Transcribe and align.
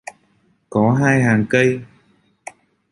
Có 0.69 0.93
hai 0.93 1.23
hang 1.23 1.45
cây 1.49 1.79